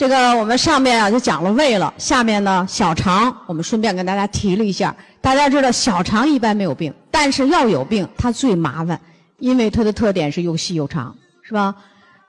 [0.00, 4.96] 这个我们上面啊就讲了胃了，下面呢小肠，我们顺便跟大家提了一下。
[5.20, 8.98] 大家知道小肠一般没有病，但是要有病它最麻烦，
[9.40, 11.74] 因为它的特点是又细又长，是吧？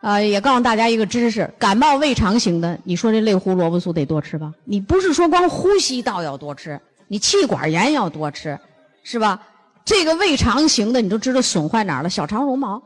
[0.02, 4.52] 呃，也告诉大家一个知识：感冒胃肠型的，你说这类胡萝卜素得多吃吧？
[4.66, 6.78] 你不是说光呼吸道要多吃，
[7.08, 8.60] 你气管炎要多吃，
[9.06, 9.42] 是吧？
[9.86, 12.10] 这个胃肠型的，你都知道损坏哪儿了？
[12.10, 12.84] 小肠绒毛。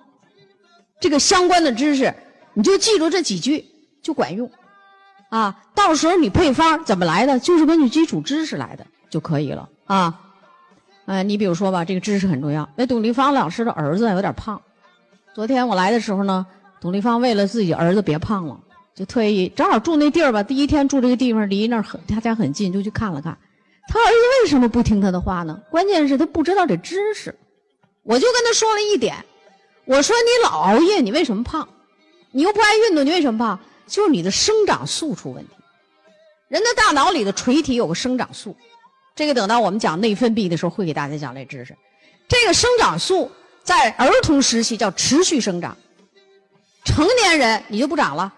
[0.99, 2.13] 这个相关的知识，
[2.53, 3.65] 你就记住这几句
[4.03, 4.47] 就管用。
[5.35, 10.21] 啊，到时候你配方怎么来的，就是根据基础知识来的就可以了啊。
[11.07, 12.69] 哎，你比如说吧，这个知识很重要。
[12.77, 14.61] 那董立芳老师的儿子有点胖，
[15.33, 16.47] 昨天我来的时候呢，
[16.79, 18.57] 董立芳为了自己儿子别胖了，
[18.95, 23.37] 就特意正好住那地儿吧，第一天住这个地方离那儿很他家很近，就去看了看。
[23.89, 25.59] 他儿子为什么不听他的话呢？
[25.69, 27.35] 关键是他不知道这知识。
[28.03, 29.17] 我就跟他说了一点，
[29.83, 31.67] 我说你老熬夜，你为什么胖？
[32.31, 33.59] 你又不爱运动，你为什么胖？
[33.87, 35.53] 就是你的生长素出问题。
[36.47, 38.55] 人的大脑里的垂体有个生长素，
[39.15, 41.75] 这个等到我们讲内分泌的时候会给大家讲这知识。
[42.27, 43.31] 这个生长素
[43.63, 45.75] 在儿童时期叫持续生长，
[46.83, 48.31] 成年人你就不长了，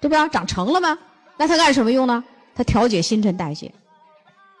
[0.00, 0.28] 对不对？
[0.30, 0.98] 长成了吗？
[1.36, 2.24] 那它干什么用呢？
[2.54, 3.72] 它调节新陈代谢，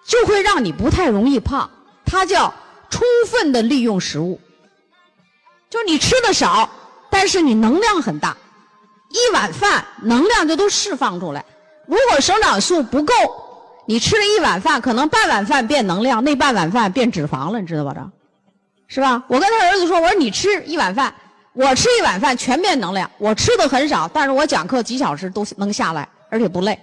[0.06, 1.68] 就会让你不太容易胖。
[2.04, 2.52] 它叫
[2.88, 4.40] 充分的利用食物，
[5.68, 6.68] 就是你吃的少，
[7.10, 8.36] 但是你能量很大。
[9.10, 11.44] 一碗饭能量就都释放出来。
[11.86, 13.12] 如果生长素不够，
[13.86, 17.92] 你吃了一碗饭，可能半碗饭变能量，那半碗饭变脂肪了，你知道吧？
[17.92, 19.22] 这，是吧？
[19.26, 21.12] 我跟他儿子说：“我说你吃一碗饭，
[21.52, 23.10] 我吃一碗饭全变能量。
[23.18, 26.78] 我吃的很少，但是我讲课几小时都能下来，而且不累。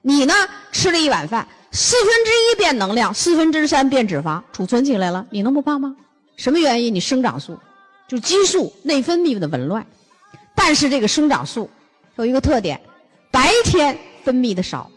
[0.00, 0.32] 你呢，
[0.72, 5.94] 吃了一碗饭，四分之一变能量，四分之三变脂肪，储存起来了，你能不胖吗？
[6.36, 6.94] 什么原因？
[6.94, 7.58] 你生长素，
[8.08, 9.84] 就激素内分泌的紊乱。”
[10.56, 11.70] 但是这个生长素
[12.16, 12.80] 有一个特点，
[13.30, 14.90] 白天分泌的少，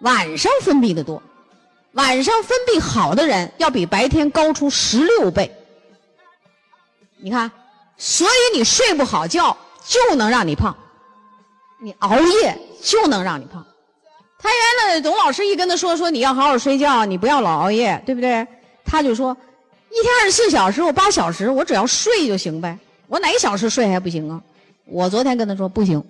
[0.00, 1.22] 晚上分泌的多。
[1.92, 5.50] 晚上分泌好的人要比白天高出十六倍。
[7.16, 7.50] 你看，
[7.96, 10.76] 所以你睡不好觉就能让你胖，
[11.80, 13.64] 你熬夜就能让你胖。
[14.38, 18.46] 他原来董老师一跟他说说你要好好睡觉，你不要老熬夜，对不对？
[18.84, 19.34] 他就说
[19.90, 22.78] 一天二十四小时，我八小时，我只要睡就行呗。
[23.06, 24.38] 我哪一小时睡还不行啊？
[24.86, 26.02] 我昨天跟他说不行，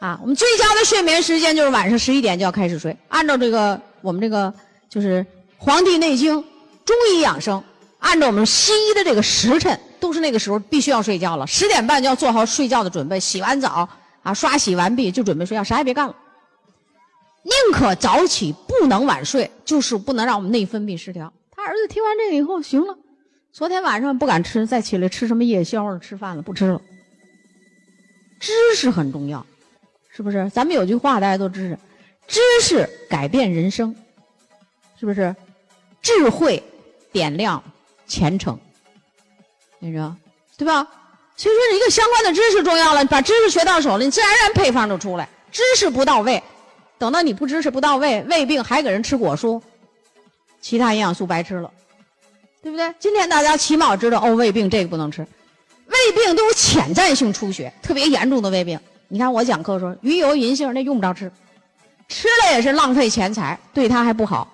[0.00, 2.96] 啊，我们最佳的睡眠时间就是晚上十一点就要开始睡。
[3.08, 4.52] 按照这个我们这个
[4.88, 5.24] 就是
[5.56, 6.36] 《黄帝内经》
[6.84, 7.62] 中医养生，
[7.98, 11.46] 按照我们西医的这个时辰，都是那个时候必须要睡觉了。
[11.46, 13.88] 十点半就要做好睡觉的准备，洗完澡
[14.22, 16.14] 啊，刷洗完毕就准备睡觉，啥也别干了。
[17.44, 21.32] 宁可早起，不能晚睡，就是不能让我们内分泌失调。
[21.50, 22.98] 他儿子听完这个以后，行了。
[23.52, 25.98] 昨天晚上不敢吃，再起来吃什么夜宵了？
[25.98, 26.80] 吃饭了，不吃了。
[28.38, 29.44] 知识很重要，
[30.10, 30.48] 是不是？
[30.50, 31.76] 咱们有句话大家都知道：
[32.26, 33.94] 知识改变人生，
[34.98, 35.34] 是不是？
[36.00, 36.62] 智慧
[37.12, 37.62] 点亮
[38.06, 38.58] 前程，
[39.78, 40.16] 你说
[40.56, 40.86] 对吧？
[41.36, 45.28] 所以说，一个相关的知识重要了，把知识学到手了，你自然而然配方就出来。
[45.52, 46.42] 知识不到位，
[46.98, 49.60] 等到你不知识不到位，胃病还给人吃果蔬，
[50.60, 51.70] 其他营养素白吃了。
[52.60, 52.92] 对不对？
[52.98, 55.24] 今天大家起码知道哦，胃病这个不能吃，
[55.88, 58.78] 胃病都有潜在性出血，特别严重的胃病。
[59.08, 61.32] 你看我讲课说鱼油银杏那用不着吃，
[62.08, 64.46] 吃了也是浪费钱财，对他还不好，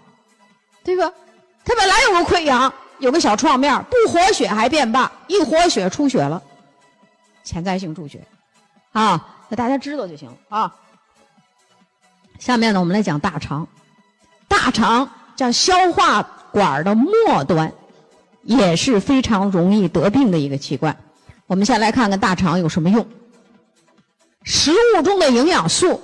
[0.82, 1.12] 对吧？
[1.64, 6.42] 他本来有个溃疡，有个小创面，不活血还变大，一活血出血了，
[7.42, 8.20] 潜在性出血，
[8.92, 10.74] 啊，那大家知道就行了啊。
[12.38, 13.66] 下面呢，我们来讲大肠，
[14.46, 17.72] 大肠叫消化管的末端。
[18.46, 20.94] 也是非常容易得病的一个器官。
[21.46, 23.06] 我们先来看看大肠有什么用。
[24.42, 26.02] 食物中的营养素，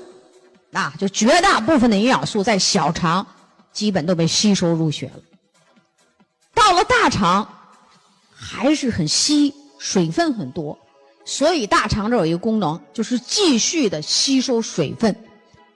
[0.73, 3.27] 啊，就绝大部分的营养素在小肠
[3.73, 5.23] 基本都被吸收入血了。
[6.55, 7.49] 到了大肠
[8.33, 10.79] 还是很稀，水分很多，
[11.25, 15.15] 所以大肠这有一个功能，就是继续的吸收水分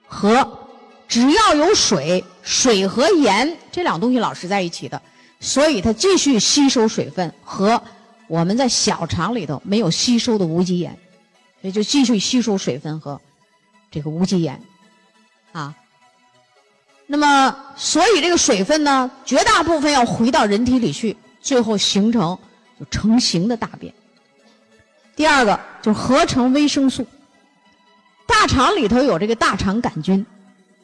[0.07, 0.59] 和
[1.07, 5.01] 只要有水，水和盐这两东西老是在一起的。
[5.39, 7.81] 所以它继续吸收水分和
[8.27, 10.97] 我们在小肠里头没有吸收的无机盐，
[11.61, 13.19] 所以就继续吸收水分和
[13.91, 14.61] 这个无机盐，
[15.51, 15.75] 啊。
[17.07, 22.37] 那么，所以这个水分呢，绝大部分要回到人体里去，最后形成
[22.79, 23.93] 就成型的大便。
[25.15, 27.05] 第二个就是合成维生素。
[28.25, 30.25] 大肠里头有这个大肠杆菌，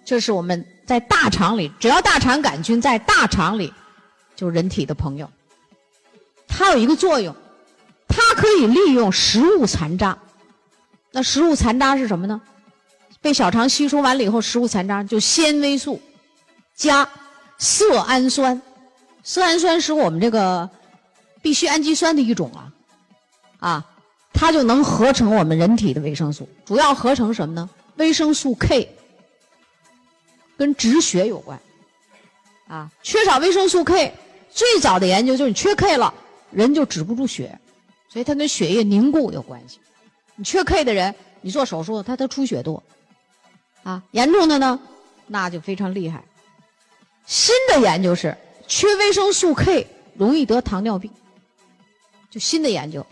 [0.06, 3.74] 这是我们在大肠里，只要大肠杆菌在大肠里。
[4.36, 5.30] 就人体的朋友，
[6.54, 7.34] 它有一个作用，
[8.08, 10.18] 它可以利用食物残渣。
[11.12, 12.40] 那食物残渣是什么呢？
[13.22, 16.02] 被小肠吸收完了以后，食物残渣就纤维素
[16.76, 17.08] 加
[17.58, 18.62] 色氨酸，
[19.24, 20.70] 色氨酸是我们这个
[21.42, 22.74] 必需氨基酸的一种啊，
[23.60, 23.86] 啊，
[24.34, 27.70] 它就能合成我们人体的维生素，主要合成什么呢？
[27.98, 28.90] 维生素 K，
[30.58, 31.60] 跟止血有关，
[32.68, 34.14] 啊，缺少维生素 K，
[34.50, 36.12] 最早的研究就是你缺 K 了，
[36.52, 37.60] 人就止不住血，
[38.10, 39.80] 所以它跟血液凝固有关系。
[40.36, 42.82] 你缺 K 的人，你做手术，他他出血多。
[43.84, 44.80] 啊，严重的呢，
[45.28, 46.24] 那就非常厉害。
[47.26, 48.36] 新的研究是，
[48.68, 51.12] 缺维生素 K 容易得糖尿病。
[52.30, 53.06] 就新的研究，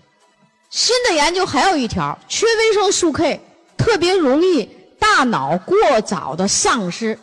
[0.70, 3.40] 新的研究还有一条，缺维生素 K
[3.78, 7.18] 特别容易大脑过早的丧失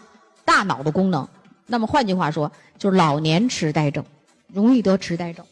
[0.44, 1.28] 大脑的功能。
[1.66, 4.04] 那么换句话说，就是老年痴呆症，
[4.52, 5.44] 容易得痴呆症。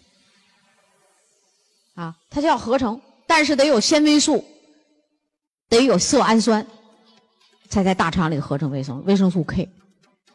[1.94, 4.44] 啊，它就要合成，但是得有纤维素，
[5.68, 6.66] 得有色氨酸。
[7.70, 9.68] 才在大肠里合成维生维生素 K，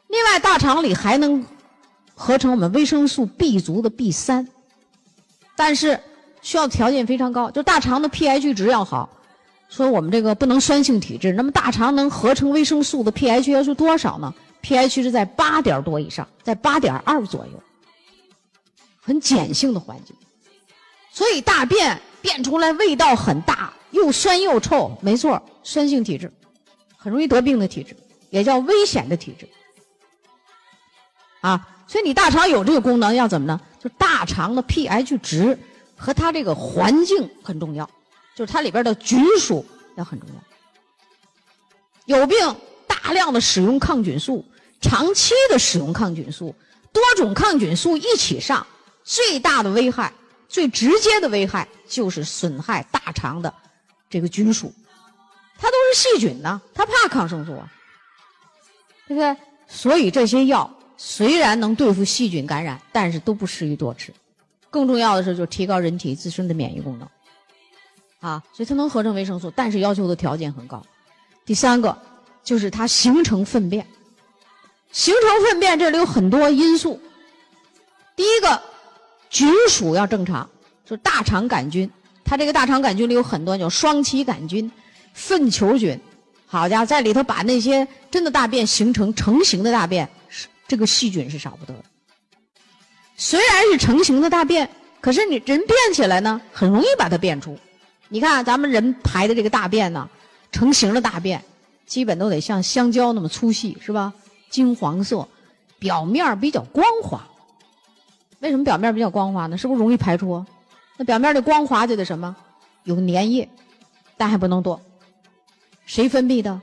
[0.07, 1.45] 另外大肠里还能
[2.13, 4.45] 合成我们维生素 B 族的 B 三，
[5.55, 5.97] 但是
[6.41, 9.09] 需要条件非常高，就大肠的 pH 值要好。
[9.69, 17.63] 说我们这个不能酸性体质，那么大肠能合成维生素的 pH 要是多少呢？pH 是在八点多以上，在八点二左右，
[18.99, 20.13] 很碱性的环境，
[21.11, 26.31] 所以大便变出来味道很大，又酸又臭，没错，酸性体质。
[27.01, 27.95] 很容易得病的体质，
[28.29, 29.47] 也叫危险的体质，
[31.39, 33.57] 啊，所以你大肠有这个功能要怎么呢？
[33.81, 35.57] 就大肠的 pH 值
[35.95, 37.89] 和它这个环境很重要，
[38.35, 39.65] 就是它里边的菌属
[39.95, 40.27] 要很重
[42.07, 42.17] 要。
[42.17, 42.37] 有病
[42.85, 44.43] 大量的使用抗菌素，
[44.81, 46.53] 长期的使用抗菌素，
[46.91, 48.67] 多种抗菌素一起上，
[49.05, 50.11] 最大的危害、
[50.49, 53.53] 最直接的危害就是损害大肠的
[54.09, 54.73] 这个菌属。
[55.57, 57.71] 它都是细菌呢，它怕抗生素啊，
[59.07, 59.37] 对不对？
[59.67, 64.13] 所以这些药虽然能对付细菌感染，但是都不适宜多吃。
[64.69, 67.07] 更重要的是，就提高人体自身的免疫功能，
[68.19, 70.81] 啊，所以它能合成维生素，但是要求的条件很高。
[71.45, 71.97] 第三个
[72.43, 73.85] 就是它形成粪便，
[74.91, 77.01] 形成粪便这里有很多因素。
[78.15, 78.61] 第一个，
[79.29, 80.49] 菌属要正常，
[80.85, 81.89] 就是大肠杆菌，
[82.23, 84.71] 它这个大肠杆菌里有很多有双歧杆菌。
[85.11, 85.99] 粪球菌，
[86.45, 90.07] 好家伙，在里头把那些真的大便形成成型的大便，
[90.67, 91.83] 这个细菌是少不得的。
[93.17, 94.69] 虽然是成型的大便，
[95.01, 97.57] 可是你人变起来呢，很容易把它变出。
[98.07, 100.07] 你看咱们人排的这个大便呢，
[100.51, 101.43] 成型的大便，
[101.85, 104.13] 基本都得像香蕉那么粗细，是吧？
[104.49, 105.27] 金黄色，
[105.79, 107.27] 表面比较光滑。
[108.39, 109.57] 为什么表面比较光滑呢？
[109.57, 110.45] 是不是容易排出？
[110.97, 112.35] 那表面的光滑就得什么？
[112.83, 113.49] 有粘液，
[114.17, 114.81] 但还不能多。
[115.85, 116.61] 谁分泌的？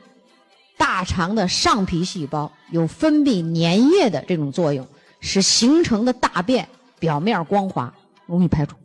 [0.78, 4.86] 大肠的上皮细胞有分泌粘液的这种作用，
[5.20, 6.68] 使形成的大便
[6.98, 7.92] 表面光滑，
[8.26, 8.76] 容易排出。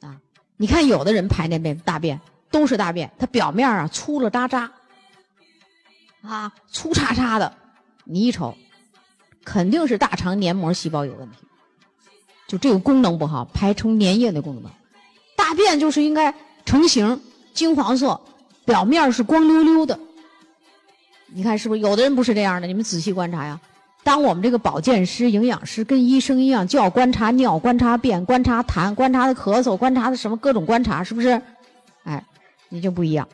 [0.00, 0.18] 啊，
[0.56, 2.20] 你看有的人排那便大便
[2.50, 4.72] 都是大便，它表面啊粗了渣渣，
[6.22, 7.54] 啊粗叉叉的，
[8.04, 8.56] 你一瞅，
[9.44, 11.45] 肯定是大肠黏膜细胞有问题，
[12.46, 14.70] 就这个功能不好，排成粘液的功能。
[15.36, 16.34] 大便就是应该
[16.64, 17.20] 成型，
[17.54, 18.20] 金黄色。
[18.64, 19.96] 表面是光溜溜的，
[21.28, 21.80] 你看是不是？
[21.80, 23.60] 有的人不是这样的，你们仔细观察呀。
[24.02, 31.40] 当我们这个保健师、营养师跟医生一样，就要观察尿、观察便、观察痰、观察的咳嗽、观察的什么各种观察，是不是？
[32.02, 32.24] 哎，
[32.68, 33.28] 你就不一样，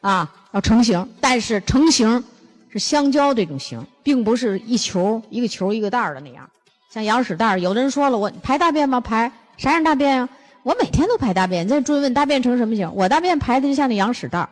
[0.00, 2.22] 啊，要成型，但是成型
[2.68, 6.48] 是香蕉这种型，并不是一球一个球一个袋儿的那样。
[6.90, 9.00] 像羊屎蛋儿，有的人说了，我排大便吗？
[9.00, 10.28] 排啥样大便呀？
[10.62, 12.90] 我每天都排大便，你再追问大便成什么形？
[12.94, 14.48] 我大便排的就像那羊屎蛋儿，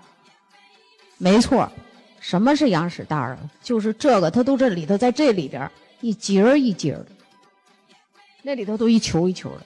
[1.19, 1.71] 没错。
[2.21, 3.39] 什么是羊屎蛋儿啊？
[3.63, 7.07] 就是这个，它都这里头在这里边一节儿一节儿的，
[8.43, 9.61] 那里头都一球一球的。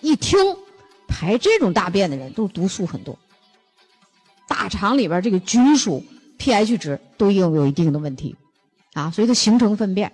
[0.00, 0.38] 一听
[1.06, 3.18] 排这种大便的人都毒素很多，
[4.46, 6.02] 大肠里边这个菌属
[6.38, 8.34] pH 值都有有一定的问题
[8.94, 10.10] 啊，所以它形成粪便。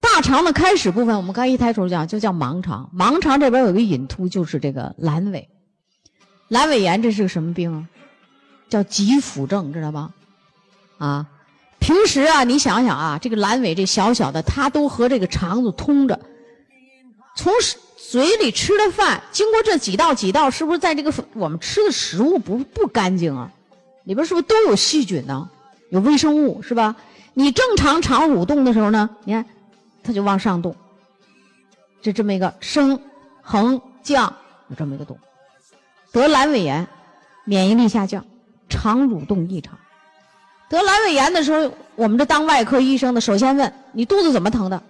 [0.00, 2.90] 大肠的开始部分，我们刚一抬头讲就叫盲肠。
[2.96, 5.48] 盲肠这边有个隐突，就是这个阑尾。
[6.48, 7.86] 阑尾炎这是个什么病啊？
[8.68, 10.12] 叫急腹症，知道吗？
[10.98, 11.26] 啊，
[11.78, 16.18] 平时啊，你想想啊，这个阑尾这小小的，它都和这个肠子通着。
[17.36, 17.52] 从
[17.96, 23.52] 嘴里吃的饭，经过这几道几道，是不是在这个我们吃的食物不不干净啊？
[24.04, 25.48] 里边是不是都有细菌呢？
[25.90, 26.96] 有微生物是吧？
[27.34, 29.44] 你正常肠蠕动的时候呢，你看。
[30.02, 30.74] 它就往上动，
[32.00, 33.00] 就这么一个升、
[33.42, 34.32] 横、降，
[34.68, 35.18] 有这么一个动。
[36.12, 36.86] 得阑尾炎，
[37.44, 38.24] 免疫力下降，
[38.68, 39.78] 肠蠕动异常。
[40.68, 44.82] 得阑尾炎的时候，我们这当外科医生的首先问你肚子怎么疼的？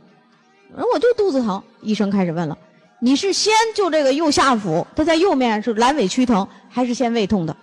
[0.93, 1.63] 我就肚子疼。
[1.81, 2.57] 医生开始问了，
[3.01, 7.57] 你是先就这个右下腹，它在右面是阑尾区疼，还是先胃痛的？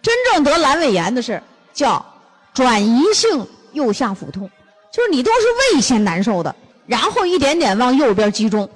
[0.00, 2.04] 真正得阑尾炎的是叫
[2.54, 4.48] 转移性右下腹痛，
[4.98, 6.52] 就是你都是胃先难受的，
[6.84, 8.68] 然后一点点往右边集中，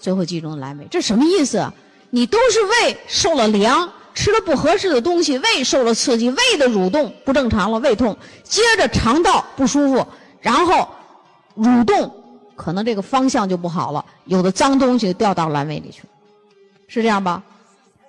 [0.00, 0.84] 最后集中阑尾。
[0.90, 1.72] 这什么意思啊？
[2.10, 3.88] 你都是胃受了凉。
[4.12, 10.04] 吃了不合适的东西，胃受了刺激，胃的蠕动不正常了，胃痛，接着肠道不舒服，
[10.40, 10.88] 然后
[11.56, 12.12] 蠕动
[12.56, 16.08] 可能这个方向就不好了，有的脏东西掉到阑尾里去了，
[16.88, 17.40] 是这样吧？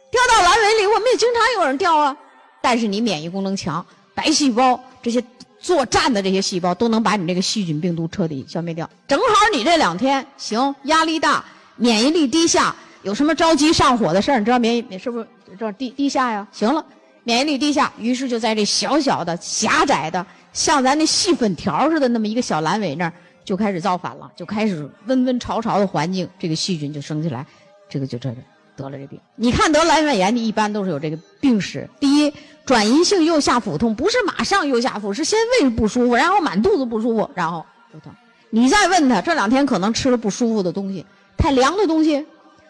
[0.10, 2.18] 掉到阑尾里，我们也经常有人掉啊。
[2.60, 3.86] 但是你免疫功能强，
[4.16, 5.24] 白细胞这些
[5.70, 8.90] 作战的这些细胞都能把你这个细菌病毒彻底消灭掉。
[9.08, 11.46] 正好你这两天行，压力大，
[11.76, 12.76] 免疫力低下。
[13.04, 14.40] 有什么着急上火的事儿？
[14.40, 15.28] 你知道免疫是不是
[15.60, 16.48] 这低低下呀？
[16.52, 16.84] 行了，
[17.24, 23.14] 免疫力低下，于是就在这小小的狭窄的，像咱那细粉条似的那么一个小阑尾那儿，
[23.46, 27.46] 就开始造反了，就开始温温潮潮的环境，这个细菌就生起来，
[27.88, 28.38] 这个就这个
[28.80, 29.20] 得了这病。
[29.36, 31.90] 你看得阑尾炎的，一般都是有这个病史。
[32.00, 32.34] 第一，
[32.66, 38.14] 转移性右下腹痛，不是马上右下腹，是先胃不舒服，然后满肚子不舒服，然后就疼。
[38.50, 41.06] 你再问他，这两天可能吃了不舒服的东西，
[41.38, 42.26] 太凉的东西。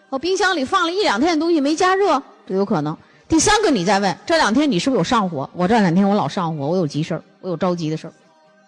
[0.09, 2.97] 我冰箱里放了一两天的东西没加热，都有可能。
[3.27, 5.47] 第三个，你再问这两天你是不是有上火？
[5.53, 8.13] 我这两天我老上火，我有急事儿，我有着急的事儿，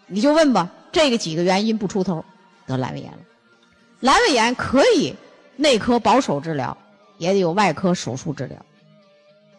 [0.08, 0.70] 你就问吧。
[0.92, 2.24] 这个几个原因不出头，
[2.68, 3.18] 得阑尾炎了。
[4.02, 5.16] 阑尾炎可以
[5.56, 6.78] 内科保守治疗，
[7.22, 8.58] 也得有外科手术治疗。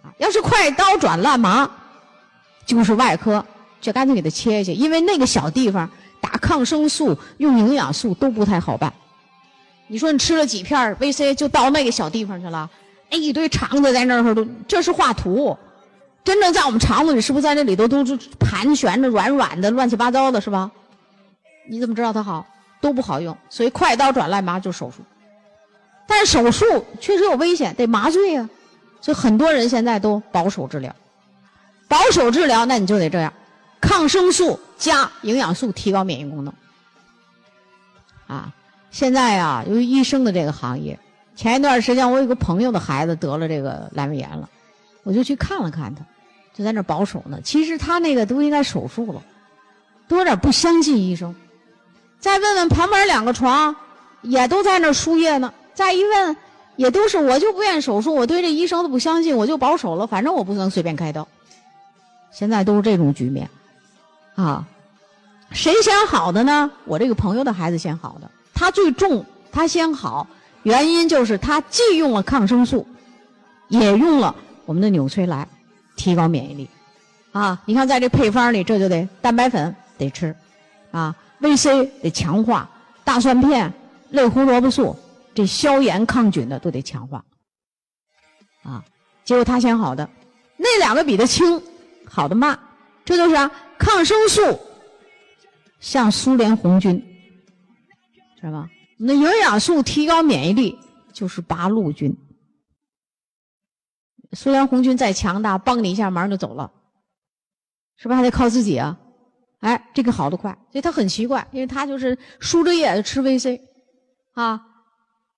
[0.02, 1.70] 啊，要是快刀斩乱麻，
[2.66, 3.44] 就是外科
[3.80, 5.88] 就干脆给它切下去，因为那个小地方
[6.20, 8.92] 打抗生素、用营养素都不太好办。
[9.86, 12.68] 你说你吃了几片 VC 就到那个小地方去了，
[13.10, 15.56] 哎，一堆肠子在那儿都，这是画图，
[16.24, 20.68] 真正在我们肠子里是不是在那里头都是盘旋着软软的乱七八糟的，是吧？
[21.70, 22.44] 你怎么知道它好？
[22.80, 25.04] 都不好用，所以快刀斩乱麻就手术。
[26.14, 28.46] 但手术确实有危险，得麻醉呀，
[29.00, 30.94] 所以很多人现在都保守治疗。
[31.88, 33.32] 保守治疗那你就得这样，
[33.80, 36.52] 抗生素加营养素提高免疫功能，
[38.26, 38.52] 啊。
[38.90, 40.98] 现在呀，由于医生的这个行业，
[41.34, 44.46] 前一段时间我有个朋友的孩子得了这个阑尾炎了，
[45.04, 46.04] 我就去看了看他，
[46.52, 47.40] 就在那保守呢。
[47.42, 49.22] 其实他那个都应该手术了，
[50.08, 51.34] 都有点不相信医生。
[52.20, 53.74] 再问问旁边两个床，
[54.20, 55.54] 也都在那输液呢。
[55.74, 56.36] 再一问，
[56.76, 61.26] 也都是我就不愿手术，我对这医生都不相信，我就保守了，反正我不能随便开刀。
[62.30, 63.48] 现在都是这种局面，
[64.34, 64.66] 啊，
[65.50, 66.70] 谁先好的呢？
[66.84, 68.30] 我这个朋友的孩子先好的。
[68.54, 70.26] 他最重，他先好，
[70.62, 72.86] 原因就是他既用了抗生素，
[73.68, 75.46] 也用了我们的纽崔莱，
[75.96, 76.70] 提高免疫力。
[77.32, 80.34] 啊，你看在这配方里，这就得蛋白粉得吃，
[80.90, 82.68] 啊，VC 得强化，
[83.04, 83.72] 大蒜片、
[84.10, 84.96] 类胡萝卜素
[85.34, 87.24] 这消炎抗菌的都得强化。
[88.62, 88.84] 啊，
[89.24, 90.08] 结果他先好的，
[90.56, 91.62] 那两个比他轻，
[92.06, 92.58] 好的慢，
[93.04, 94.40] 这就是啊，抗生素
[95.80, 97.02] 像苏联红军。
[98.40, 98.68] 是吧？
[98.98, 100.76] 那营养素提高免疫力
[101.12, 102.16] 就是八路军。
[104.32, 106.72] 苏联红军再强大，帮你一下忙就走了，
[107.96, 108.98] 是不是还得靠自己啊？
[109.60, 113.60] 哎，这个好的快，所以他很奇怪，因为他就是输着液吃 VC，
[114.32, 114.60] 啊，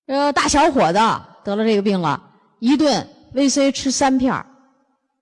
[0.07, 0.99] 呃，大小伙子
[1.43, 4.45] 得了这个病了，一顿 VC 吃三片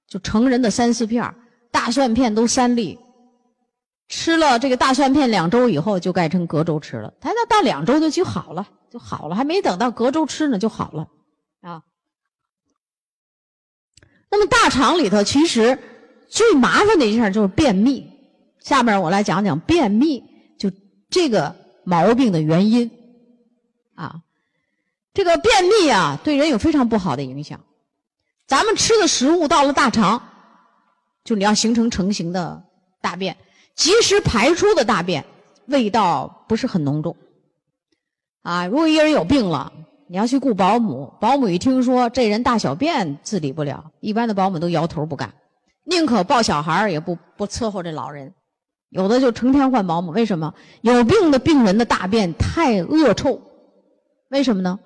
[0.08, 1.34] 就成人的三四片
[1.72, 3.00] 大蒜片都三粒。
[4.10, 7.14] 吃了这个大蒜片两周以后，就改成隔周吃了。
[7.20, 11.08] 他那到两周就就好了，就好了，还没等到隔周吃呢就好了，
[11.62, 11.82] 啊。
[14.30, 15.80] 那么大肠里头其实
[16.28, 18.12] 最麻烦的一件就是便秘。
[18.60, 20.24] 下面我来讲讲便秘，
[20.60, 20.72] 就
[21.10, 22.92] 这个毛病的原因，
[23.96, 24.22] 啊，
[25.14, 27.60] 这个便秘啊对人有非常不好的影响。
[28.48, 30.22] 咱们吃的食物到了大肠，
[31.24, 32.64] 就你要形成成型的
[33.02, 33.36] 大便。
[33.76, 35.26] 及时排出的大便
[35.66, 37.18] 味道不是很浓重，
[38.44, 39.74] 啊，如果一个人有病了，
[40.08, 45.34] 你要去雇保姆，保姆一听说这人大小便自理不了，一般的保姆都摇头不干，
[45.86, 48.32] 宁可抱小孩也不不伺候这老人，
[48.90, 50.12] 有的就成天换保姆。
[50.12, 50.54] 为什么？
[50.82, 53.42] 有病的病人的大便太恶臭，
[54.30, 54.80] 为什么呢？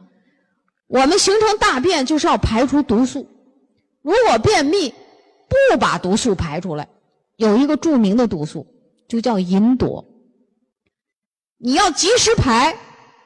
[0.88, 3.28] 我们形成大便就是要排出毒素，
[4.02, 4.94] 如果便秘
[5.48, 6.90] 不把毒素排出来，
[7.36, 8.66] 有一个著名的毒素。
[9.08, 10.04] 就叫吲哚，
[11.60, 12.78] 你要及时排，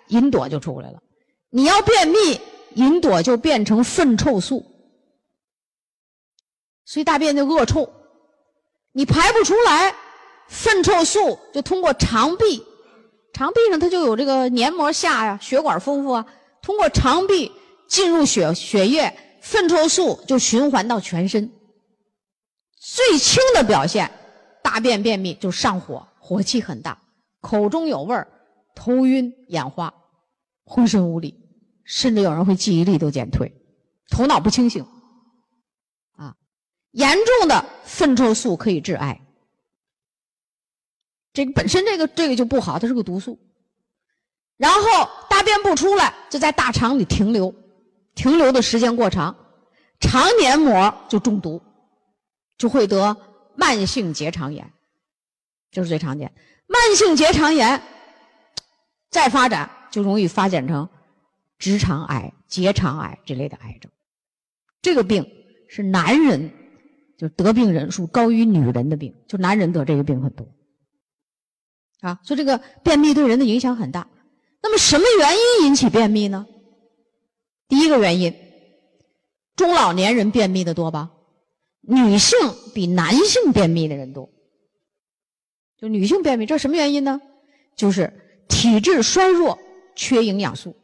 [0.10, 1.00] 吲哚就出来了；
[1.50, 2.40] 你要便秘，
[2.76, 4.64] 吲哚就变成粪臭素，
[6.86, 7.92] 所以大便就恶臭。
[8.92, 9.96] 你排不出来，
[10.48, 12.64] 粪臭素就通过肠壁，
[13.34, 16.24] 肠壁上它就有这个黏膜下呀，血管丰富啊，
[16.62, 17.52] 通过肠壁
[17.88, 21.52] 进入血血液，粪臭素就循环到全身。
[22.78, 24.12] 最轻的表现，
[24.64, 27.02] 大便便秘就上火，火气很大，
[27.40, 28.28] 口中有味儿，
[28.74, 29.94] 头晕眼花，
[30.64, 31.38] 浑身无力，
[31.84, 33.52] 甚至有人会记忆力都减退，
[34.10, 34.86] 头脑不清醒。
[36.16, 36.36] 啊
[36.92, 39.22] 严重的粪臭素可以致癌，
[41.34, 43.40] 这个本身这个这个就不好，它是个毒素。
[44.58, 45.10] 然后
[45.42, 47.52] 大便不出来，就在大肠里停留，
[48.14, 49.36] 停留的时间过长，
[50.00, 51.60] 肠黏膜就中毒，
[52.60, 53.18] 就会得
[53.56, 54.72] 慢性结肠炎，
[55.72, 56.32] 这是最常见。
[56.68, 57.82] 慢性结肠炎
[59.10, 60.88] 再发展，就容易发展成
[61.58, 63.92] 直肠癌、结肠癌这类的癌症。
[64.84, 65.28] 这个病
[65.68, 66.54] 是男人。
[67.18, 70.48] 就得病人数高于女人的病，就男人得这个病很多，
[72.00, 74.08] 啊，所以这个便秘对人的影响很大。
[74.62, 76.46] 那么什么原因引起便秘呢？
[77.68, 78.36] 第一个原因，
[79.56, 81.12] 中老年人便秘的多吧？
[81.82, 82.38] 女性
[82.74, 84.30] 比男性便秘的人多，
[85.80, 87.20] 就女性便秘，这什么原因呢？
[87.76, 88.14] 就是
[88.48, 89.58] 体质衰弱，
[89.96, 90.76] 缺营养素。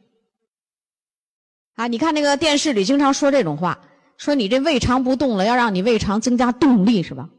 [1.74, 3.84] 啊，你看那个电视里经常说这种话。
[4.16, 7.30] 说你这胃肠不动了，要让你胃肠增加动力是吧？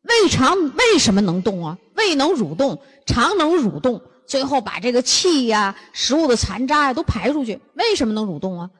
[0.00, 1.78] 胃肠为什么能动啊？
[1.94, 7.60] 胃能蠕动，肠能蠕动，最后把这个气呀、食物的残渣呀都排出去。
[7.74, 8.70] 为什么能蠕动啊？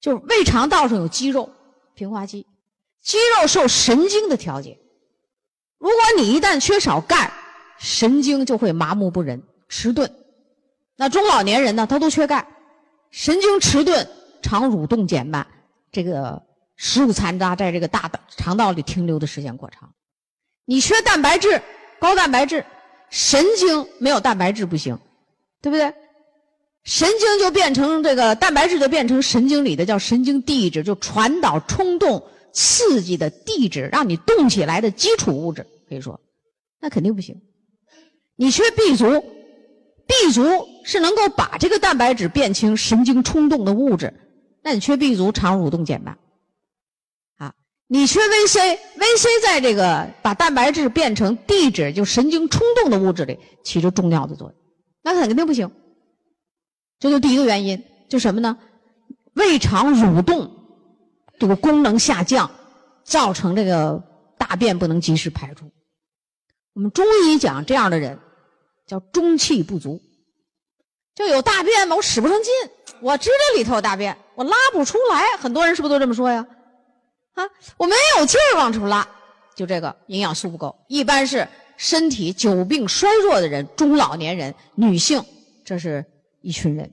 [0.00, 1.50] 就是胃肠道上有肌肉，
[1.94, 2.46] 平滑肌，
[3.02, 4.78] 肌肉受神经的调节。
[5.78, 7.32] 如果你一旦缺少钙，
[7.78, 10.12] 神经就会麻木不仁、迟钝。
[10.96, 11.86] 那中老年人呢？
[11.86, 12.46] 他都缺钙，
[13.10, 14.08] 神经迟钝，
[14.42, 15.46] 肠蠕动减慢，
[15.92, 16.42] 这个。
[16.80, 19.92] 食物残渣在这个大的肠道里停留的时间过长，
[20.64, 21.60] 你缺蛋白质，
[21.98, 22.64] 高蛋白质，
[23.10, 24.98] 神经没有蛋白质不行，
[25.62, 25.92] 对不对？
[26.84, 36.18] 神经就变成这个蛋白质就变成神经里的叫神经递质，就传导冲动刺激的递质，让你动起来的基础物质，可以说，
[36.80, 37.42] 那肯定不行。
[38.36, 39.20] 你缺 B 族
[40.06, 40.42] ，B 族
[40.84, 44.14] 是能够把这个蛋白质变成神经冲动的物质，
[44.62, 46.16] 那你缺 B 族，肠蠕动减慢。
[47.90, 54.56] 你缺 VC，VC 在这个把蛋白质变成递质，就神经冲动的物质里起着重要的作用，
[55.02, 55.70] 那肯定不行。
[56.98, 58.58] 这就第一个原因，就什么呢？
[59.32, 60.50] 胃肠蠕动
[61.38, 62.50] 这个功能下降，
[63.04, 64.02] 造成这个
[64.36, 65.70] 大便不能及时排出。
[66.74, 68.18] 我们中医讲这样的人
[68.86, 69.98] 叫中气不足，
[71.14, 72.52] 就有大便嘛，我使不上劲，
[73.00, 75.38] 我知道里头有大便，我拉不出来。
[75.38, 76.46] 很多人是不是都这么说呀？
[77.38, 77.44] 啊，
[77.76, 79.06] 我没有劲儿往出拉，
[79.54, 80.76] 就这个营养素不够。
[80.88, 81.46] 一般是
[81.76, 85.24] 身体久病衰弱的人，中老年人、女性，
[85.64, 86.04] 这是
[86.40, 86.92] 一群人，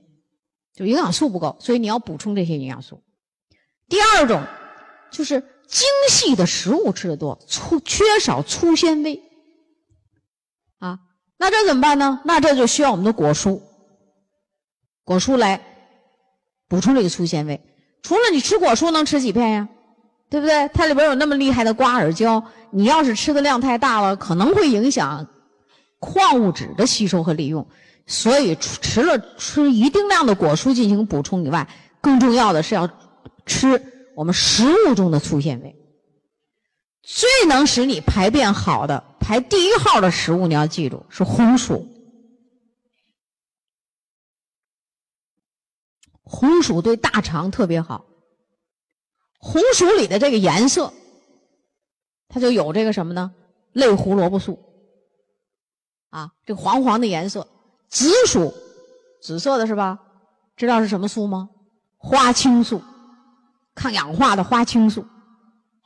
[0.72, 3.02] 就营养素不够，所以你要补充这些营养素。
[3.88, 4.40] 第二种
[5.10, 9.20] 就是精细的食物吃的多，粗缺少粗纤维。
[10.78, 11.00] 啊，
[11.38, 12.20] 那这怎么办呢？
[12.24, 13.60] 那这就需要我们的果蔬，
[15.02, 15.60] 果蔬来
[16.68, 17.60] 补充这个粗纤维。
[18.02, 19.68] 除了你吃果蔬，能吃几片呀？
[20.28, 20.68] 对不对？
[20.74, 25.26] 它里边有那么厉害的瓜尔胶，你要是吃的量太大了，可能会影响
[26.00, 27.66] 矿物质的吸收和利用。
[28.06, 31.68] 所以，除了吃一定量的果蔬进行补充以外，
[32.00, 32.88] 更重要的是要
[33.46, 33.80] 吃
[34.14, 35.76] 我们食物中的粗纤维。
[37.02, 41.86] 最能使你排便好的排第一号的食物，你要记住是红薯。
[46.22, 48.04] 红薯对大肠特别好。
[49.46, 50.92] 红薯里的这个颜色，
[52.28, 53.32] 它就有这个什么呢？
[53.72, 54.58] 类胡萝卜素，
[56.10, 57.46] 啊，这个黄黄的颜色。
[57.88, 58.52] 紫薯，
[59.22, 60.00] 紫色的是吧？
[60.56, 61.48] 知道是什么素吗？
[61.96, 62.82] 花青素，
[63.76, 65.06] 抗氧化的花青素。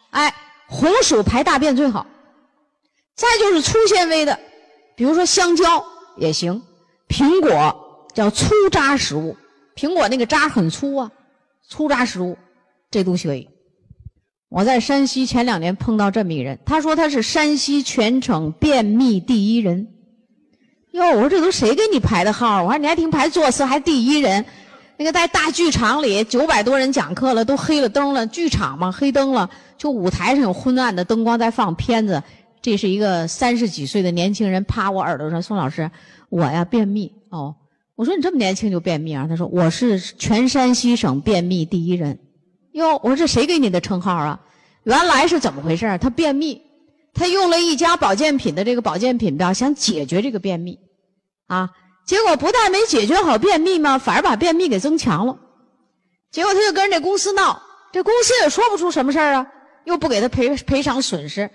[0.08, 0.34] 哎，
[0.66, 2.06] 红薯排大便最好。
[3.14, 4.40] 再就是粗纤维的，
[4.96, 5.84] 比如说香蕉
[6.16, 6.62] 也行。
[7.08, 9.36] 苹果叫粗渣食物，
[9.76, 11.12] 苹果那个渣很粗啊，
[11.68, 12.38] 粗渣食物。
[12.90, 13.48] 这都可以。
[14.48, 19.86] 我在山西前两年碰到这么一人，他说他是山西全省便秘第一人。
[20.92, 22.64] 哟，我说这都谁给你排的号？
[22.64, 24.44] 我说你还听排座次还第一人。
[24.96, 29.48] 那个在大剧场里九百多人讲课了，都黑了灯了，剧场嘛黑灯了，
[29.78, 32.22] 就舞台上有昏暗的灯光在放片子。
[32.60, 35.90] 这是一个三十几岁的年轻人趴我耳朵上，宋老师，
[36.28, 37.54] 我呀便秘哦。
[37.94, 39.26] 我说你这么年轻就便秘啊？
[39.28, 42.18] 他说我是全山西省便秘第一人。
[42.80, 44.40] 哟，我说这谁给你的称号啊？
[44.84, 46.62] 原来是怎么回事他便秘，
[47.12, 50.78] 他用了一家保健品的这个保健品吧，想解决这个便秘，
[51.46, 51.68] 啊，
[52.06, 55.36] 结果不但没解决好便秘嘛，反而把便秘给增强了。
[56.30, 57.60] 结果他就跟这公司闹，
[57.92, 59.46] 这公司也说不出什么事儿啊，
[59.84, 61.50] 又不给他赔赔偿损失，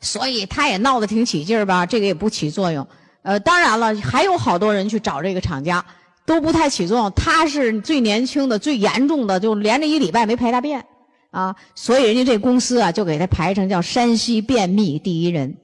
[0.00, 2.86] 所以他也闹得挺起劲儿吧，这个也不起作用。
[3.22, 5.84] 呃，当然了，还有好多人去找这个厂家，
[6.30, 7.10] 都不太起作用。
[7.10, 10.86] 他是最年轻的、最严重的，就连着一礼拜没排大便。
[11.32, 15.56] 啊，所以人家这公司啊，就给他排成叫山西便秘第一人。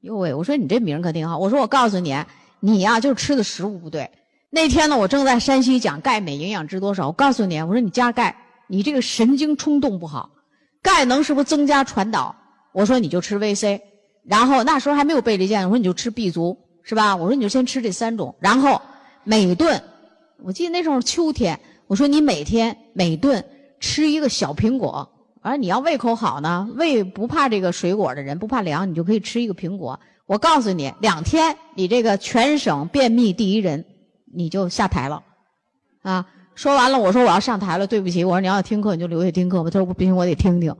[0.00, 1.38] 哟喂，我说你这名可挺好。
[1.38, 2.16] 我说我告诉你，
[2.58, 4.10] 你呀就吃的食物不对。
[4.50, 7.06] 那天呢，我正在山西讲钙镁营养值多少。
[7.06, 10.30] 我告诉你，我说你加钙，你这个神经冲动不好。
[10.82, 12.34] 钙能是不是增加传导？
[12.72, 13.80] 我说你就吃 VC，
[14.24, 17.14] 然后那时候还没有倍立健，我说你就吃 B 族，是吧？
[17.14, 18.80] 我说你就先吃这三种，然后
[19.22, 19.80] 每顿，
[20.44, 23.44] 我记得那时候秋天，我说你每天每顿。
[23.82, 29.98] 吃一个小苹果，而你要胃口好呢，胃不怕这个水果的人，不怕凉，你就可以吃一个苹果。
[30.26, 33.82] 我告诉你，两天你这个全省便秘第一人，
[34.34, 35.22] 你就下台了，
[36.02, 36.26] 啊！
[36.54, 39.70] 说完了，我说我要上台了，对不起，我说你要听课你就留下听课吧。
[39.70, 40.76] 他说不行，我得听听。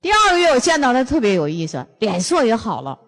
[0.00, 2.98] 第二个月我见到他特别有意思，脸色也好了，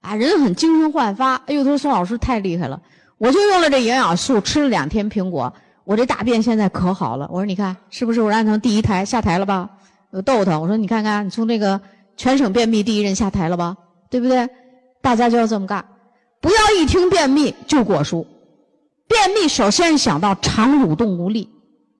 [0.00, 1.36] 啊，人很精神焕发。
[1.46, 2.82] 哎呦，他说宋老师太厉害了，
[3.22, 5.54] 我就用了这营养素，吃了两天苹果。
[5.84, 9.70] 我这大便现在可好了，我说你看是不是我让他第一台下台了吧？
[10.10, 11.80] 我逗他，我说你看看，你从这个
[12.16, 13.76] 全省便秘第一人下台了吧？
[14.10, 14.48] 对不对？
[15.00, 15.84] 大家就要这么干，
[16.40, 18.26] 不要一听便秘就果蔬。
[19.06, 21.48] 便秘首先想到肠蠕动无力，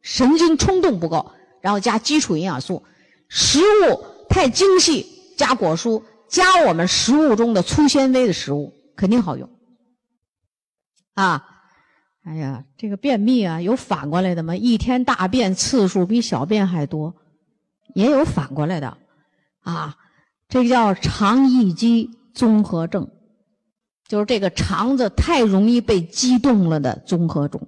[0.01, 1.31] 神经冲动不够，
[1.61, 2.83] 然后加基础营养素，
[3.29, 5.07] 食物太精细
[5.37, 9.49] 加果蔬，加我们食物中的粗纤维的食物肯定好用，
[11.15, 11.49] 啊。
[12.25, 14.55] 哎呀，这个便秘啊，有反过来的吗？
[14.55, 17.13] 一天大便次数比小便还多，
[17.97, 18.97] 也有反过来的，
[19.63, 19.97] 啊，
[20.49, 23.11] 这个叫肠易激综合症，
[24.07, 27.61] 就是这个肠子太容易被激动了的综合症，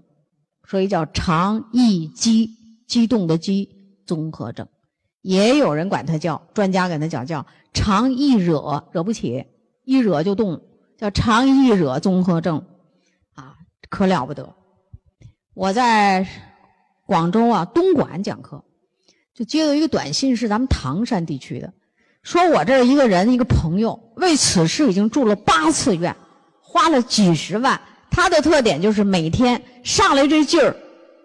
[0.69, 2.49] 所以叫肠易激
[2.87, 3.69] 激动的激
[4.07, 4.69] 综合症，
[5.21, 9.45] 也有人管它叫专家给它讲叫肠易惹惹不起，
[9.83, 10.63] 一惹就动，
[10.97, 12.65] 叫肠易惹综合症。
[13.95, 14.55] 可了不得！
[15.55, 16.27] 我在
[17.07, 18.65] 广州啊东莞讲课，
[19.33, 21.73] 就接到一个短信，是咱们唐山地区的，
[22.25, 26.17] 说我这一个人一个朋友为此事已经住了八次院，
[26.61, 27.81] 花了几十万。
[28.11, 30.77] 他的特点就是每天上来这劲儿，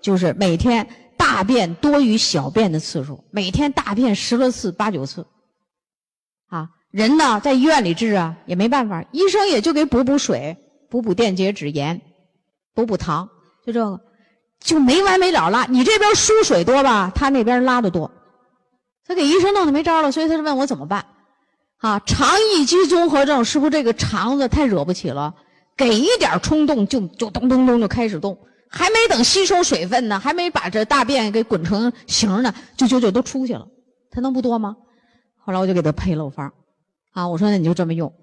[0.02, 5.26] 就是每天大便多于小便的次数，每天大便十来次八九次。
[6.50, 10.58] 啊，人呢在医院里治啊也没办法，医生也就给补补水，
[10.90, 12.02] 补补电解质、盐。
[12.80, 13.30] 补补糖，
[13.66, 14.00] 就这个，
[14.60, 15.66] 就没完没了拉。
[15.66, 18.10] 你这边输水多吧，他那边拉的多，
[19.06, 21.06] 他给医生弄得没招了，所以他就问我怎么办。
[21.78, 25.34] 啊，肠易激综合症是不是这个肠子太惹不起了？
[25.78, 28.38] 给一点冲动就就咚咚咚就开始动，
[28.70, 33.66] 还没等吸收水分呢，还没把这大便给滚成形呢，就就就都出去了。
[34.12, 34.76] 他能不多吗？
[35.38, 36.52] 后来我就给他配了方，
[37.12, 38.14] 啊，我说那你就这么用。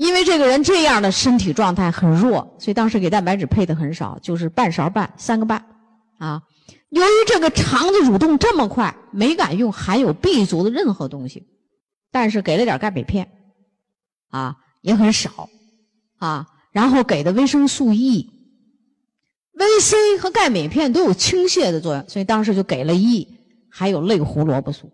[0.00, 5.62] 因为这个人这样的身体状态很弱，所以当时给蛋白质配的很少，就是半勺半，三个半，
[6.16, 6.42] 啊。
[6.88, 11.46] 由于这个肠子蠕动这么快，没敢用含有 B 族的任何东西，
[12.10, 13.30] 但是给了点钙镁片，
[14.30, 15.50] 啊，也很少，
[16.16, 18.32] 啊，然后给的维生素 E，VC
[20.18, 23.28] 和钙镁片都有倾泻的作用，所以当时就给了 E，
[23.68, 24.90] 还有类胡萝卜素，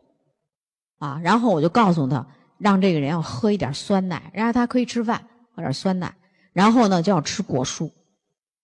[0.98, 2.26] 啊，然后我就告诉他。
[2.58, 6.14] 让这个人要喝一点酸奶，然后他可以吃饭，喝点酸奶，
[6.52, 7.90] 然后呢就要吃果蔬，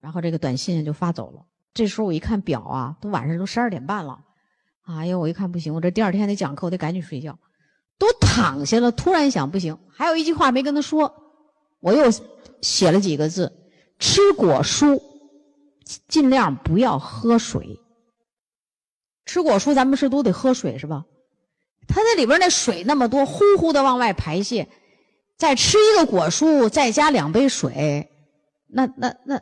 [0.01, 1.45] 然后这个短信就发走了。
[1.75, 4.21] 这时候我一看表啊，都晚上都十二点半了，
[4.85, 7.39] 哎呀，我一看不行，我这第二天得讲课，我得赶紧睡觉，
[7.99, 8.93] 都躺下了。
[8.93, 11.15] 突然想不行，还有一句话没跟他说，
[11.81, 12.05] 我又
[12.61, 13.53] 写了几个字：
[13.99, 15.01] 吃果蔬，
[16.09, 17.79] 尽量不要喝水。
[19.25, 21.05] 吃果蔬咱们是都得喝水是吧？
[21.89, 24.69] 它那里边那水那么多，呼呼的往外排泄，
[25.37, 28.09] 再吃一个果蔬，再加两杯水，
[28.69, 29.41] 那那那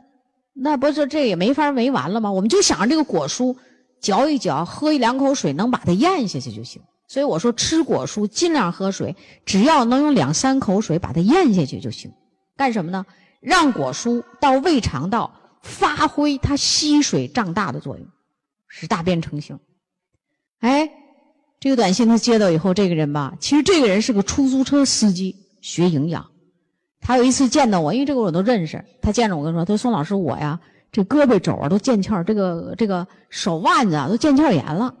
[0.53, 2.31] 那不是这也没法没完了吗？
[2.31, 3.55] 我们就想着这个果蔬，
[4.01, 6.81] 嚼一嚼，喝一两口水，能把它咽下去就行。
[7.07, 12.11] 所以我说吃果蔬尽量喝水，只要能用两三口水把它咽下去就行。
[12.57, 13.05] 干什么呢？
[13.39, 18.07] 让果蔬到胃肠道发挥它吸水胀大的作用，
[18.67, 19.59] 使大便成型。
[20.59, 20.97] 哎。
[21.61, 26.25] 这个短信他接到以后，这个人吧，其实这个人是个出租车司机，学营养。
[26.99, 28.83] 他有一次见到我，因为这个我都认识。
[28.99, 30.59] 他见着我跟说：“他说宋老师，我呀，
[30.91, 34.91] 这胳膊肘啊都腱鞘，这个这个手腕子啊都腱鞘炎了。”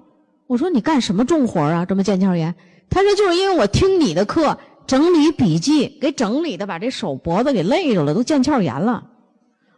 [0.45, 1.83] 我说：“你干什么重活啊？
[1.83, 2.53] 这么腱鞘炎？”
[2.91, 9.03] 他说：“就是因为我听你的课，整理笔记，给整理的把这手脖子给累着了，都腱鞘炎了。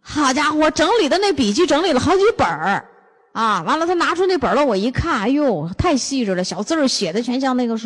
[0.02, 2.86] 好家伙，整理的那笔记整理了好几本儿，
[3.34, 7.78] 啊，完了他拿出那本了，我一看，哎呦，太细致了，小字儿写的全像那个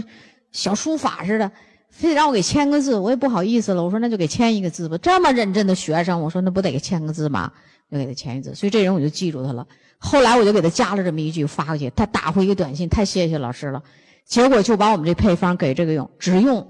[0.52, 1.52] 小书法似的，
[1.90, 4.98] 非得让我给签个字，我也不好意思了，我说那就给签一个字吧。
[5.00, 7.52] 这么认真的学生，我说那不得给签个字吗？
[7.90, 9.66] 就给他签一字，所以这人我就记住他了。
[9.98, 13.82] 后来我就给他加了这么一句发过去，他打回一个短信，太谢谢老师了。
[14.26, 16.70] 结果就把我们这配方给这个用，只用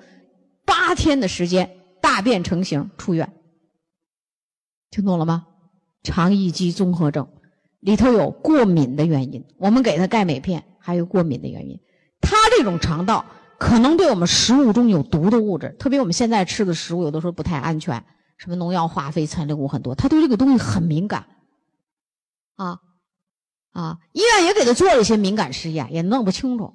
[0.64, 3.34] 八天的时间，大便成型出院。
[4.92, 5.48] 听懂了吗？
[6.04, 7.28] 肠易激综合症
[7.80, 11.80] 里头有过敏的原因，我们给他钙镁片，还有过敏的原因。
[12.20, 13.26] 他这种肠道
[13.60, 18.04] 可能对我们食物中有毒的物质，特别我们现在吃的食物有的时候不太安全，
[18.38, 21.26] 什么农药、化肥、残留物很多，他对这个东西很敏感。
[22.56, 22.80] 啊
[23.72, 24.00] 啊！
[24.14, 26.74] 医院也给他做了一些敏感试验，也弄不清楚。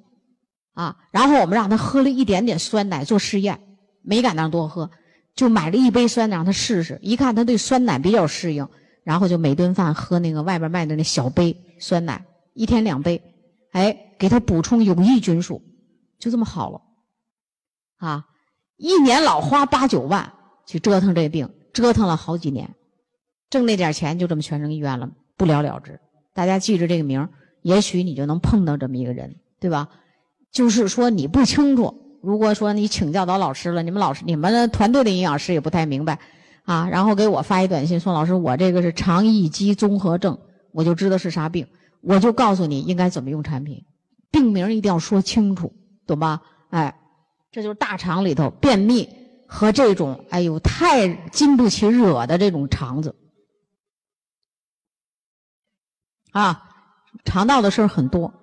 [0.73, 3.59] 啊，然后我们让他喝了一点点酸奶做试验，
[4.01, 4.89] 没敢让多喝。
[5.35, 8.67] 就买了一杯酸奶让他试试，一看他对酸奶比较适应，
[9.03, 13.21] 然后就每顿饭喝那个外边卖的那小杯酸奶，一天两杯，
[13.71, 15.61] 哎，给他补充有益菌素，
[16.19, 16.81] 就这么好了，
[17.97, 18.25] 啊，
[18.77, 20.33] 一年老花八九万
[20.65, 22.73] 去折腾这病，折腾了好几年，
[23.49, 25.99] 挣那点钱就这么全扔医院了，不了了之。
[26.33, 27.29] 大家记着这个名
[27.61, 29.89] 也许你就能碰到这么一个人，对吧？
[30.51, 32.19] 就是说你不清楚。
[32.21, 36.19] 如果说你请教到老师了，你们老师、你们团队的营养师也不太明白，
[36.63, 40.39] 啊，然后给我发一短信说：“老师，我这个是肠易激综合症，
[40.71, 41.67] 我就知道是啥病，
[42.01, 43.85] 我就告诉你应该怎么用产品，
[44.31, 45.73] 病名一定要说清楚，
[46.07, 46.41] 懂吧？
[46.69, 46.99] 哎，
[47.51, 49.09] 这就是大肠里头便秘
[49.47, 53.15] 和这种哎呦太经不起惹的这种肠子，
[56.31, 56.63] 啊，
[57.25, 58.33] 肠道的事儿很多，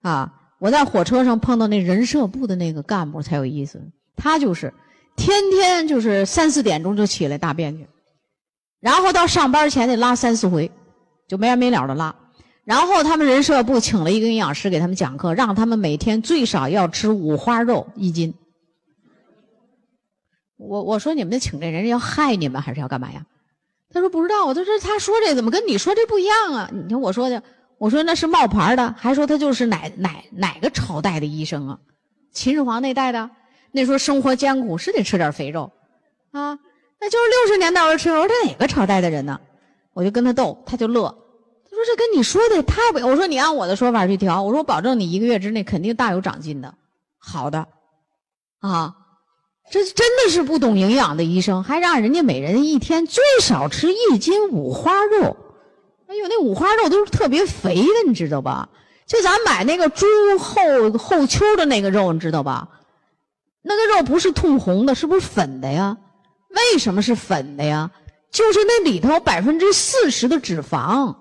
[0.00, 4.72] 啊。”我在火车上碰到那人社部的那个干部才有意思，他就是
[5.16, 7.86] 天天就是三四点钟就起来大便去，
[8.80, 10.70] 然后到上班前得拉三四回，
[11.28, 12.14] 就没完没了的拉。
[12.64, 18.34] 然后他们人社部请了一个营养师给他们讲课，让他们每天最少要吃五花肉一斤。
[20.56, 23.26] 我我说你们请这人要害你们还是要干嘛呀？
[23.90, 26.70] 他说不知道，他说他说这怎么跟你说这不一样啊？
[26.72, 27.42] 你听我说的。
[27.78, 31.80] 我说那是冒牌的，还说他就是哪哪哪个朝代的医生啊？
[32.32, 33.28] 秦始皇那代的，
[33.72, 35.72] 那时候生活艰苦，是得吃点肥肉，
[36.30, 36.58] 啊，
[37.00, 38.10] 那就是六十年代我吃。
[38.10, 39.40] 我说这哪个朝代的人呢？
[39.94, 41.08] 我就跟他斗，他就乐，
[41.64, 42.98] 他说这跟你说的太不……
[43.06, 46.74] 我说你按我的说法去调，我说我保证你一个月之内肯定大有长进的，
[47.18, 47.66] 好的，
[48.60, 48.94] 啊，
[49.70, 55.36] 这真的是不懂营养的医生，还让人家每人一天最少吃一斤五花肉。
[56.08, 58.68] 哎呦，那五花肉都是特别肥的，你知道吧？
[59.06, 60.06] 就咱买那个猪
[60.38, 62.68] 后后丘的那个肉，你知道吧？
[63.62, 65.96] 那个肉不是通红的，是不是粉的呀？
[66.50, 67.90] 为什么是粉的呀？
[68.30, 71.14] 就是那里头百分之四十的脂肪，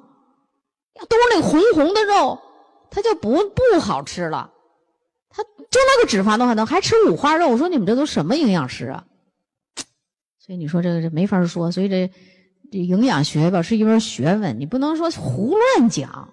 [0.95, 2.39] 要都是那红红的肉，
[2.89, 4.51] 它就不不好吃了。
[5.29, 5.49] 它就
[5.95, 9.05] 那个脂肪都还能还吃五花肉，我说你们这都什么营养师啊？
[10.39, 12.11] 所以你说这个这没法说，所以这。
[12.71, 16.29] 这营养学吧是一门学问，你不能说胡乱讲，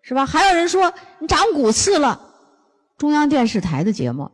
[0.00, 0.24] 是吧？
[0.24, 2.18] 还有人说你长骨刺了，
[2.96, 4.30] 中央电视台的节目，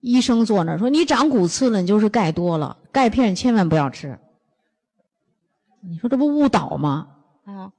[0.00, 4.18] 医生坐那说你长骨刺了，你就是钙多了，钙片千万不要吃。
[5.82, 7.08] 你说这不误导吗？
[7.44, 7.72] 啊，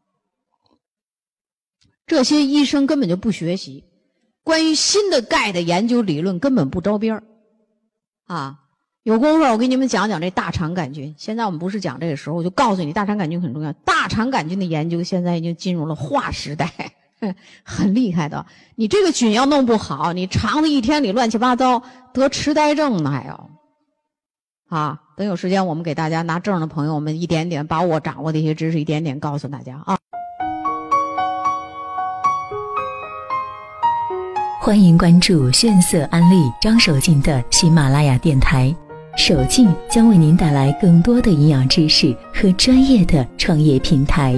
[2.06, 3.84] 这些医生根本就不学习，
[4.44, 7.24] 关于新的钙的研究理论根本不着边儿，
[8.26, 8.64] 啊。
[9.04, 11.16] 有功夫，我给你们讲讲这大肠杆菌。
[11.18, 13.72] 现在我们不是讲这个时候，我就告诉你，大肠杆菌很重要。
[13.72, 16.97] 大肠杆菌的研究现在已经进入了划时代，
[17.64, 18.46] 很厉害的。
[18.76, 21.82] 你这个菌要弄不好，你肠子一天里乱七八糟，
[22.14, 23.50] 得痴呆症呢还要。
[24.70, 29.98] 啊，等有时间我们给大家拿证的朋友，我们一点点把我掌握的一些知识一点点告诉大家啊。
[34.60, 38.76] 欢迎关注炫色安利张守静的喜马拉雅电台。
[39.16, 44.36] 守静将为您带来更多的营养知识和专业的创业平台。